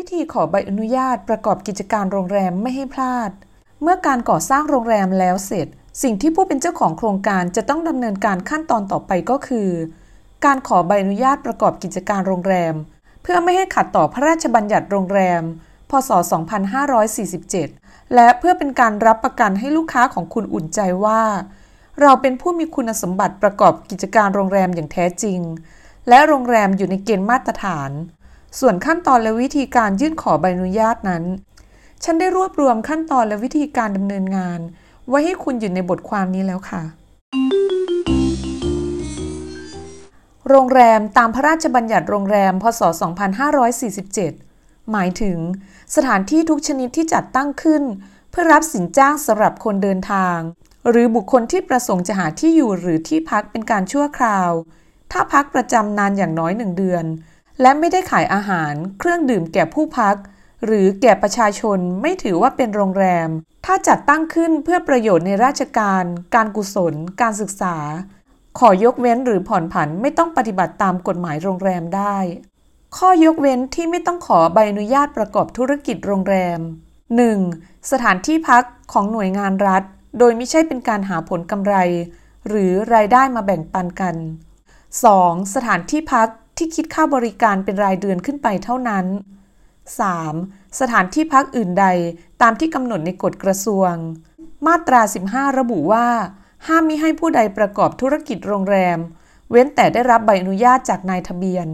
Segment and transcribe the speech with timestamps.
[0.00, 3.30] วิธีขอใบอนุญาตประกอบกิจการโรงแรมไม่ให้พลาด
[3.82, 5.66] เมื่อการก่อสร้างโรงแรมแล้วเสร็จ
[6.02, 9.70] สิ่งที่ผู้เป็นเจ้าของโครงการจะต้องดำเนินการขั้นตอนต่อไปก็คือ
[10.44, 12.74] การขอใบอนุญาตประกอบกิจการโรงแรม
[13.22, 15.42] เพื่อไม่ให้ขัดต่อพระราชบัญญัติโรงแรม
[15.90, 16.10] พศ
[17.32, 21.22] 2547 และเพื่อเป็นการรับประกันให้ลูกค้าของคุณอุ่นใจว่า
[22.00, 25.40] เราเป็นผู้มีคุณสมบัติประกอบกิจการโรงแรมอย่างแท้จริง
[26.08, 27.92] และโรงแรมอยู่ในเกณฑ์มาตรฐาน
[28.60, 31.24] ส่วนขั้นตอนและวิธีการยื่นขอใบอนุญาตนั้น
[32.04, 34.60] ฉันได้รวบรวมขั้นตอนและวิธีการดำเนินงาน
[35.08, 36.82] ไว้ให้คุณอยู่ในบทความนี้แล้วค่ะ
[40.48, 42.80] โรงแรมตามพระราชบัญญัติโรงแรม พศ
[44.06, 45.38] 2547 หมายถึง
[45.94, 47.82] สถานที่ทุกชนิดที่จัดตั้งขึ้น
[48.30, 50.38] เพื่อรับสินจ้างสำหรับคนเดินทาง
[50.88, 54.50] หรือบุคคลที่ประสงค์จะหาที่อยู่หรือที่พักเป็นการชั่วคราว
[55.12, 57.04] ถ้าพักประจำนานอย่างน้อยหนึ่งเดือน
[57.60, 60.16] และไม่ได้ขายอาหารเครื่องดื่มแก่ผู้พัก
[60.64, 63.28] หรือแก่ประชาชนไม่ถือว่าเป็นโรงแรม
[63.64, 67.76] ถ้าจัดตั้งขึ้นเพื่อประโยชน์ในราชการ การกุศล การศึกษา
[68.58, 72.16] ขอยกเว้นหรือผ่อนผันไม่ต้องปฏิบัติตามกฎหมายโรงแรมได้
[72.96, 76.60] ข้อยกเว้นที่ไม่ต้องขอใบอนุญาตประกอบธุรกิจโรงแรม
[77.24, 77.90] 1.
[77.90, 79.82] สถานที่พักของหน่วยงานรัฐ
[80.18, 81.74] โดยไม่ใช่เป็นการหาผลกำไร
[82.48, 84.16] หรือรายได้มาแบ่งปันกัน
[84.84, 85.54] 2.
[85.54, 89.06] สถานที่พัก ที่คิดค่าบริการเป็นรายเดือนขึ้นไปเท่านั้น
[90.12, 90.80] 3.
[90.80, 91.86] สถานที่พักอื่นใด
[92.42, 93.92] ตามที่กำหนดในกฎกระทรวง
[94.66, 96.08] มาตรา 15 ระบุว่า
[96.66, 98.98] ห้ามมิให้ผู้ใดประกอบธุรกิจโรงแรม
[99.50, 101.68] เว้นแต่ได้รับใบอนุญาตจากนายทะเบียน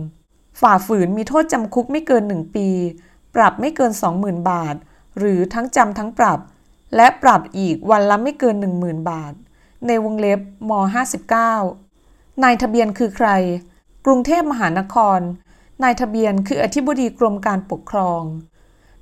[0.61, 2.69] ฝ่าฝืนมีโทษจำคุกไม่เกิน 1 ปี
[3.35, 4.77] ปรับไม่เกิน 20,000 บาท
[5.19, 6.39] หรือทั้งจำทั้งปรับ
[6.97, 9.33] และปรับอีกวันละไม่เกิน 10,000 บาท
[9.87, 10.73] ในวงเล็บม
[11.57, 13.29] 59นายทะเบียนคือใคร
[14.07, 15.21] กรุงเทพมหานคร
[15.83, 18.23] นายทะเบียนคืออธิบดีกรมการปกครอง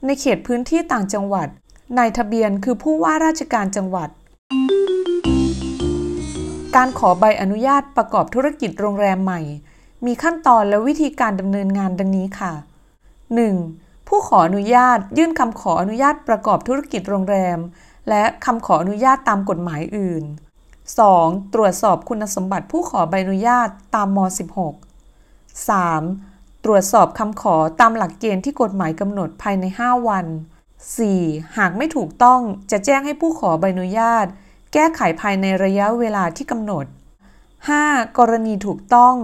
[0.04, 1.48] ในเขตพื้นที่ต่างจังหวัด
[1.98, 4.08] นายทะเบียนคือผู้ว่าราชการจังหวัด
[6.76, 9.40] การขอใบอนุญาตประกอบธุรกิจโรงแรมใหม่
[10.06, 12.52] มีขั้นตอนและวิธีการดำเนินงานดังนี้ค่ะ
[13.30, 14.08] 1.
[14.08, 17.58] ผู้ขออนุญาตยื่นคำขออนุญาตประกอบธุรกิจโรงแรม
[18.08, 20.24] และคำขออนุญาตตามกฎหมายอื่น
[20.88, 21.54] 2.
[21.54, 24.87] ตรวจสอบคุณสมบัติผู้ขอใบอนุญาตตามม 16
[25.58, 26.64] 3.
[26.64, 30.26] ตรวจสอบคำขอตามหลักเกณฑ์ที่กฎหมายกำหนดภายใน 5 วัน
[30.90, 31.56] 4.
[31.58, 34.26] หากไม่ถูกต้องจะแจ้งให้ผู้ขอใบอนุญาต
[34.72, 36.86] แก้ไขภายในระยะเวลาที่กำหนด
[37.50, 38.18] 5.
[38.18, 39.16] กรณีถูกต้อง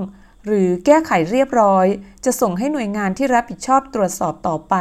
[0.44, 1.86] หรือแก้ไขเรียบร้อย
[2.24, 4.74] จะส่งให้หน่วยงานที่รับผิดชอบตรวจสอบต่อไป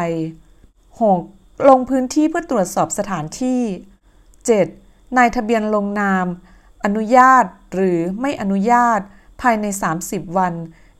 [1.02, 1.70] 6.
[1.70, 3.62] ลงพื้นที่เพื่อตรวจสอบสถานที่
[4.40, 5.18] 7.
[5.18, 6.25] นายทะเบียนลงนาม
[6.85, 9.00] อนุญาตหรือไม่อนุญาต
[9.41, 9.66] ภายใน
[10.02, 10.53] 30 วัน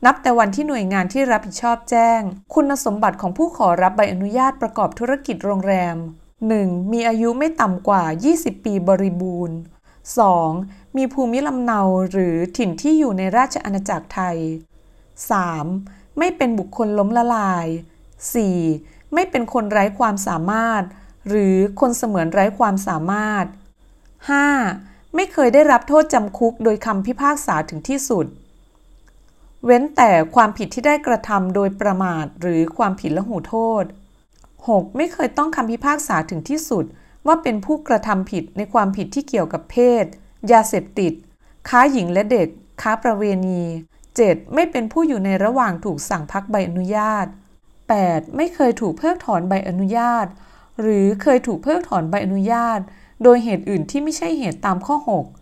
[0.04, 2.20] นับแต่วันที่หน่วยงานที่รับผิดชอบแจ้ง
[2.54, 5.96] คุณสมบัติของผู้ขอรับใบอนุญาตประกอบธุรกิจโรงแรม
[6.44, 6.92] 1.
[6.92, 8.02] มีอายุไม่ต่ำกว่า
[8.34, 9.56] 20 ปีบริบูรณ์
[10.26, 10.96] 2.
[10.96, 14.38] มีภูมิลำเนาหรือถิ่นที่อยู่ในราชอาณาจักรไทย
[15.48, 16.18] 3.
[16.18, 17.66] ไม่เป็นบุคคลล้มละลาย
[18.40, 19.14] 4.
[19.14, 20.82] ไม่เป็นคนไร้ความสามารถ
[21.28, 23.44] หรือคนเสมือนไร้ความสามารถ
[24.30, 25.14] 5.
[25.14, 28.26] ไม่เคยได้รับโทษจำคุกโดยคำพิพากษาถึงที่สุด
[29.64, 33.84] เว้นแต่ความผิดที่ได้กระทำโดยประมาทหรือความผิดละหูโทษ
[34.40, 34.96] 6.
[34.96, 36.84] ไม่เคยต้องคำพิพากษาถึงที่สุด
[37.26, 40.04] ว่าเป็นผู้กระทำผิดในความผิดที่เกี่ยวกับเพศ
[40.52, 41.12] ยาเสพติด
[41.68, 42.48] ค้าหญิงและเด็ก
[42.82, 43.62] ค้าประเวณี
[44.08, 44.54] 7.
[44.54, 47.26] ไม่เป็นผู้อยู่ในระหว่างถูกสั่งพักใบอนุญาต
[47.80, 48.36] 8.
[48.36, 50.26] ไม่เคยถูกเพิกถอนใบอนุญาต
[50.80, 52.80] หรือเคยถูกเพิกถอนใบอนุญาต
[53.22, 54.96] โดยเหตุอื่นที่ไม่ใช่เหตุตามข้อ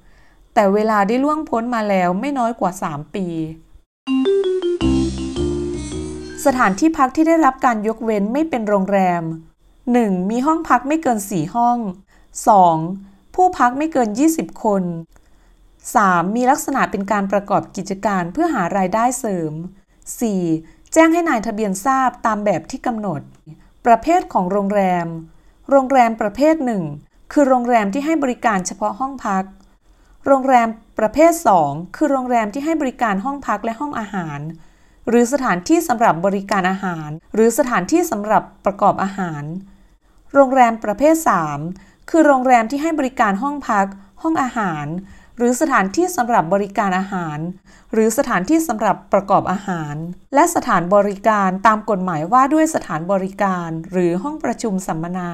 [0.06, 3.26] 6 แต่เวลาได้ล่วงพ้นมาแล้วไม่น้อยกว่า 3 ปี
[6.46, 9.22] สถานที่พักที่ได้รับการยกเว้นไม่เป็นโรงแรม
[9.76, 10.30] 1.
[10.30, 11.78] มีห้องพักไม่เกิน 4 ห้อง
[12.56, 13.34] 2.
[13.34, 14.82] ผู้พักไม่เกิน 20 คน
[15.58, 16.36] 3.
[16.36, 19.52] มีลักษณะเป็นการประกอบกิจการเพื่อหารายได้เสริม
[20.22, 20.92] 4.
[20.92, 23.20] แจ้งให้นายทะเบียนทราบตามแบบที่กำหนด
[23.86, 25.06] ประเภทของโรงแรม
[25.70, 26.82] โรงแรมประเภทหนึ่ง
[27.32, 29.44] คือโรงแรมที่ให้บริการเฉพาะห้องพัก
[30.26, 30.68] โรงแรม
[30.98, 31.32] ประเภท
[31.64, 34.40] 2 คือโรงแรมที่ให้บริการห้องพักและห้องอาหาร
[35.08, 39.42] หรือสถานที่สำหรับบริการอาหาร หรือสถานที่สำหรับประกอบอาหาร
[40.34, 41.14] โรงแรมประเภท
[41.64, 43.86] 3 คือโรงแรมที่ให้บริการห้องพัก
[44.22, 44.86] ห้องอาหาร
[45.36, 47.38] หรือสถานที่สำหรับบริการอาหาร
[47.92, 49.94] หรือสถานที่สำหรับประกอบอาหาร
[50.34, 55.30] และสถานบริการตามกฎหมายว่าด้วยสถานบริการ หรือห้องประชุมสัมมนา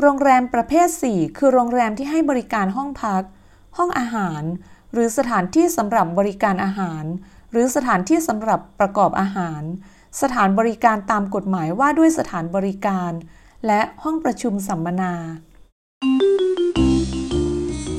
[0.00, 3.22] โรงแรมประเภท 4 คือโรงแรมที่ให้บริการห้องพัก
[3.76, 4.42] ห้องอาหาร
[4.92, 7.04] หรือสถานที่สำหรับบริการอาหาร
[7.50, 9.62] หรือสถานที่สำหรับประกอบอาหาร
[10.20, 13.12] สถานบริการตามกฎหมายว่าด้วยสถานบริการ
[13.66, 15.14] และห้องประชุมสัมมนา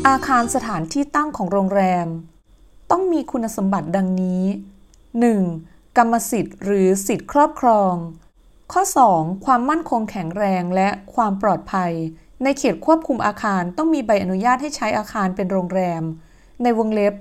[0.08, 2.08] อาคารสถานที่ตั้งของโรงแรม
[2.92, 4.44] ต้องมีคุณสมบัติดังนี้
[5.20, 5.98] 1.
[5.98, 7.94] กรรมสิทธิ์หรือสิทธิ์ครอบครอง
[8.72, 9.46] ข้อ 2.
[9.46, 11.92] ความมั่นคงแข็งแรงและความปลอดภัย
[12.44, 16.04] ในเขตควบคุมอาคารต้องมีใบอนุญาตให้ใช้อาคารเป็นโรงแรม
[16.64, 17.14] ในวงเล็บ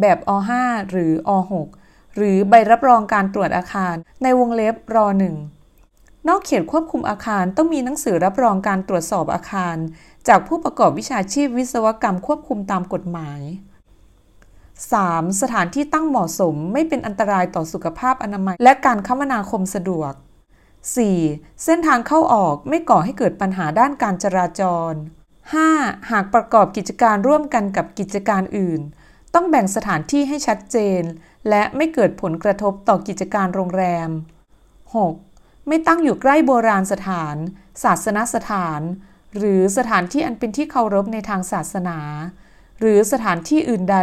[0.00, 0.30] แบบอ
[0.62, 1.30] 5หรืออ
[1.74, 5.06] 6หรือใบรับรองการตรวจอาคารในวงเล็บรอ
[5.66, 9.76] 1นอกเขตควบคุมอาคารต้องมีหนังสือรับรองการตรวจสอบอาคาร
[10.28, 13.40] จากผู้ประกอบวิชาชีพวิศวกรรมควบคุมตามกฎหมาย
[14.60, 15.40] 3.
[15.40, 20.12] สถานที่ตั้งเหมาะสมไม่เป็นอันตรายต่อสุขภาพอนามัย และการคมนาคมสะดวก
[20.88, 21.64] 4.
[21.64, 24.92] เส้นทางเข้าออกไม่ก่อให้เกิดปัญหาด้านการจราจร
[25.52, 26.10] 5.
[26.10, 28.80] หากประกอบกิจการร่วมกันกับกิจการอื่น
[29.38, 31.02] ต้องแบ่งสถานที่ให้ชัดเจน
[31.48, 34.10] และไม่เกิดผลกระทบต่อกิจการโรงแรม
[34.88, 35.68] 6.
[35.68, 37.36] ไม่ตั้งอยู่ใกล้โบราณสถาน
[37.82, 38.80] ศาสนสถาน
[39.36, 41.98] หรือสถานที่อันเป็นที่เคารพในทางศาสนา
[42.80, 43.98] หรือสถานที่อื่นใด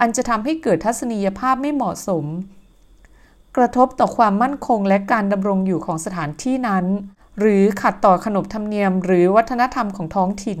[0.00, 2.24] อันจะทำให้เกิดทัศนียภาพไม่เหมาะสม
[3.56, 6.84] กระทบต่อความมั่นคงและการดำรงอยู่ของสถานที่นั้น
[7.38, 10.60] หรือขัดต่อขนบธรรมเนียม หรือวัฒนธรรมของท้องถิ่น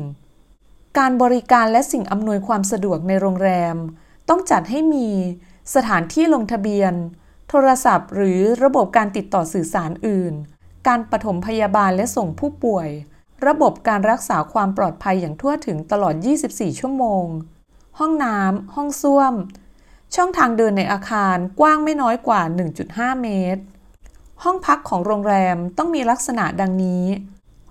[0.98, 3.78] การบริการและสิ่งอำนวยความสะดวกในโรงแรม
[4.28, 5.08] ต้องจัดให้มี
[5.74, 6.92] สถานที่ลงทะเบียน
[7.48, 10.34] โทรศัพท์ หรือระบบการติดต่อสื่อสารอื่น
[10.86, 12.88] การปฐมพยาบาลและส่งผู้ป่วย
[13.46, 16.14] ระบบการรักษาความปลอดภัยอย่างทั่วถึงตลอด
[16.48, 17.26] 24 ชั่วโมง
[17.98, 19.34] ห้องน้ำ ห้องส้วม
[20.14, 22.42] ช่องทางเดินในอาคารกว้างไม่น้อยกว่า
[22.82, 23.62] 1.5 เมตร
[24.42, 27.04] ห้องพักของโรงแรมต้องมีลักษณะดังนี้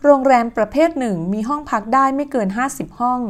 [0.04, 3.21] โรงแรมประเภทหนึ่งมีห้องพักได้ไม่เกิน 50 ห้อง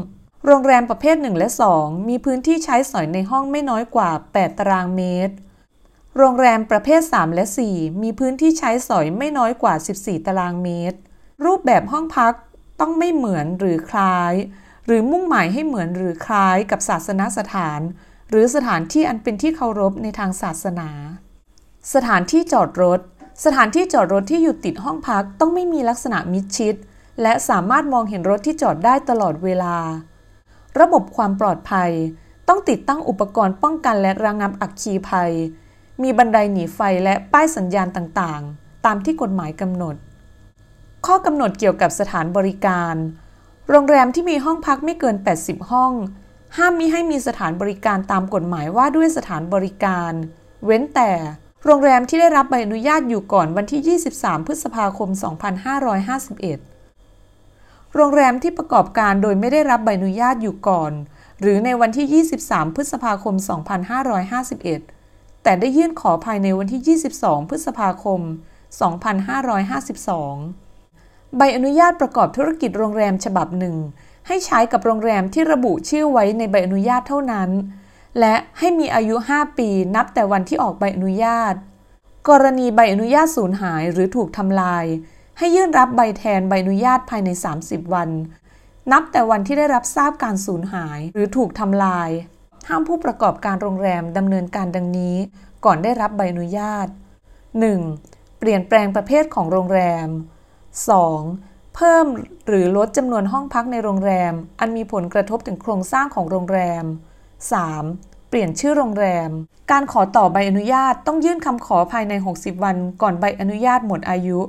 [0.49, 1.49] โรงแรมประเภท 1 และ
[1.79, 5.33] 2 มีพื้นที่ใช้สอยในห้องไม่น้อยกว่า 8 ตารางเมตร
[6.17, 10.97] โรงแรมประเภท 3 และ 4 มีพื้นที่ใช้สอยไม่น้อยกว่า 14 ตารางเมตร
[11.45, 12.33] รูปแบบห้องพัก
[12.79, 14.33] ต้องไม่เหมือนหรือคล้าย
[14.85, 17.81] หรือมุ่งหมายให้เหมือนหรือคล้ายกับศาสนสถาน
[18.29, 20.89] หรือสถานที่อันเป็นที่เคารพในทางศาสนา
[21.93, 22.99] สถานที่จอดรถ
[23.45, 26.75] สถานที่จอดรถที่อยู่ติดห้องพักต้องไม่มีลักษณะมิดชิด
[27.21, 29.77] และสามารถมองเห็นรถที่จอดได้ตลอดเวลา
[30.79, 31.91] ระบบความปลอดภัย
[32.47, 35.31] ต้องติดตั้งอุปกรณ์ป้องกันและระงับอัคคีภัย
[36.01, 39.95] มีบันไดหนีไฟและป้ายสัญญาณต่างๆ ตามที่กฎหมายกำหนด
[41.05, 42.95] ข้อกำหนดเกี่ยวกับสถานบริการ
[43.69, 45.93] โรงแรมที่มีห้องพักไม่เกิน 80 ห้อง
[46.57, 50.11] ห้ามมิให้มีสถานบริการตามกฎหมายว่าด้วยสถานบริการ
[50.65, 51.11] เว้นแต่
[51.65, 56.76] โรงแรมที่ได้รับใบอนุญาตอยู่ก่อนวันที่ 23 พฤษภาคม 2551
[57.97, 60.91] โรงแรมที่ประกอบการโดยไม่ได้รับใบอนุญาตอยู่ก่อน
[61.41, 63.35] หรือในวันที่ 23 พฤษภาคม
[64.59, 68.21] 2551 แต่ได้ยื่นขอภายในวันที่ 22 พฤษภาคม
[70.57, 73.75] 2552 ใบอนุญาตประกอบธุรกิจโรงแรมฉบับหนึ่ง
[74.27, 77.49] ให้ใช้กับโรงแรมที่ระบุชื่อไว้ในใบอนุญาตเท่านั้น
[78.19, 81.53] และให้มีอายุ 5 ปีนับแต่วันที่ออกใบอนุญาต
[82.29, 84.85] กรณีใบอนุญาตสูญหายหรือถูกทำลาย
[85.39, 87.29] ให้ยื่นรับใบแทนใบอนุญาตภายใน
[87.61, 88.09] 30 วัน
[88.91, 92.09] นับแต่วันที่ได้รับทราบการสูญหายหรือถูกทำลาย
[92.67, 95.15] ห้ามผู้ประกอบการโรงแรมดำเนินการดังนี้
[95.65, 96.87] ก่อนได้รับใบอนุญาต
[97.63, 98.39] 1.
[98.39, 100.07] เปลี่ยนแปลงประเภทของโรงแรม
[100.91, 101.75] 2.
[101.75, 102.05] เพิ่ม
[102.47, 106.83] หรือลดจำนวนห้องพักในโรงแรม อันมีผลกระทบถึงโครงสร้างของโรงแรม
[107.57, 108.29] 3.
[108.29, 109.29] เปลี่ยนชื่อโรงแรม
[109.71, 114.39] การขอต่อใบอนุญาตต้องยื่นคำขอภายใน 60 วัน ก่อนใบอนุญาตหมดอายุ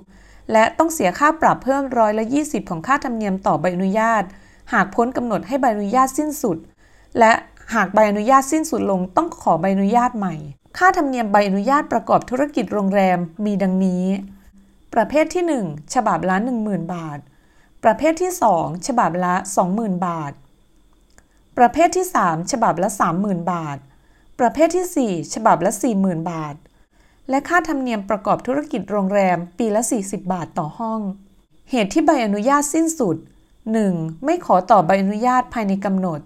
[0.52, 4.22] และต้องเสียค่าปรับเพิ่มร้อยละ20 ของค่าธรรมเนียมต่อใบอนุญาต
[4.72, 6.58] หากพ้นกำหนดให้ใบอนุญาตสิ้นสุด
[7.18, 7.32] และ
[7.74, 10.34] หากใบอนุญาตสิ้นสุดลงต้องขอใบอนุญาตใหม่
[10.78, 14.04] ค่าธรรมเนียมใบอนุญาตประกอบธุรกิจโรงแรมมีดังนี้
[14.94, 17.18] ประเภทที่ 1 ฉบับละ 10,000 บาท
[17.84, 19.34] ประเภทที่ 2 ฉบับละ
[19.70, 20.32] 20,000 บาท
[21.58, 22.88] ประเภทที่ 3 ฉบับละ
[23.20, 23.78] 30,000 บาท
[24.40, 26.54] ประเภทที่ 4 ฉบับละ 40,000 บาท
[27.30, 31.00] และค่าธรรมเนียมประกอบธุรกิจโรงแรมปีละ 40 บาทต่อห้อง
[31.70, 33.16] เหตุที่ใบอนุญาตสิ้นสุด
[33.70, 34.24] 1.
[34.24, 36.20] ไม่ขอต่อใบอนุญาตภายในกำหนด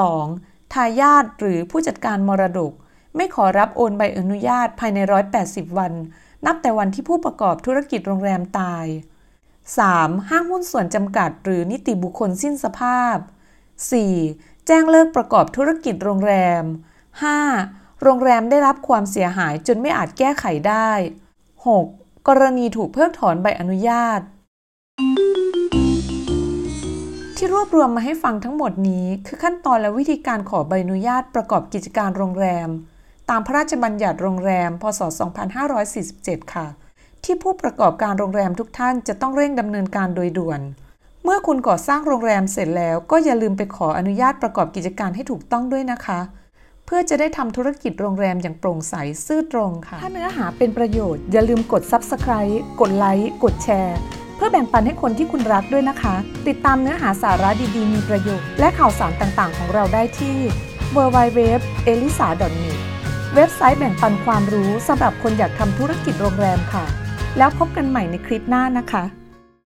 [0.00, 0.72] 2.
[0.72, 2.72] ทายาทหรือผู้จัดการมรดก
[3.16, 4.98] ไม่ขอรับโอนใบอนุญาตภายใน
[5.38, 5.92] 180 วัน
[6.46, 8.86] นับแต่วันที่ผู้ประกอบธุรกิจโรงแรมตาย
[9.58, 10.28] 3.
[10.28, 13.16] ห้างหุ้นส่วนจำกัด หรือนิติบุคคลสิ้นสภาพ
[13.92, 14.66] 4.
[14.66, 16.62] แจ้งเลิกประกอบธุรกิจโรงแรม
[17.22, 17.83] 5.
[18.02, 20.90] โรงแรมได้รับความเสียหายจนไม่อาจแก้ไขได้
[21.56, 22.28] 6.
[22.28, 24.20] กรณีถูกเพิกถอนใบอนุญาต
[27.36, 32.68] ที่รวบรวมมาให้ฟังทั้งหมดนี้คือขั้นตอนและวิธีการขอใบอนุญาตประกอบกิจการโรงแรม
[33.30, 35.00] ตามพระราชบัญญัติโรงแรม พศ
[35.76, 36.66] 2547 ค่ะ
[37.24, 40.60] ที่ผู้ประกอบการโรงแรมทุกท่านจะต้องเร่งดำเนินการโดยด่วน
[41.24, 46.20] เมื่อคุณก่อสร้างโรงแรมเสร็จแล้วก็อย่าลืมไปขออนุญาตประกอบกิจการให้ถูกต้องด้วยนะคะ
[46.86, 48.94] เพื่อจะได้ทำธุรกิจโรงแรมอย่างโปร่งใส
[49.26, 53.98] ซื่อตรงค่ะ ถ้าเนื้อหาเป็นประโยชน์อย่าลืมกด Subscribe กดไลค์กดแชร์
[54.36, 56.14] เพื่อแบ่งปันให้คนที่คุณรักด้วยนะคะ
[56.48, 60.36] ติดตามเนื้อหาสาระดีๆ มีประโยชน์ และข่าวสารต่างๆ ของเราได้ที่
[60.96, 62.78] www.elisa.net
[63.34, 66.84] เว็บไซต์แบ่งปันความรู้สำหรับคนอยากทำธุรกิจโรงแรมค่ะ
[67.38, 69.04] แล้วพบกันใหม่ในคลิปหน้านะคะ